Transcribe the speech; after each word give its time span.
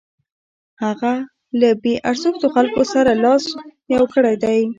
هغه 0.83 1.13
له 1.59 1.69
بې 1.81 1.93
ارزښتو 2.09 2.47
خلکو 2.55 2.81
سره 2.93 3.11
لاس 3.23 3.43
یو 3.95 4.03
کړی 4.13 4.35
دی. 4.43 4.61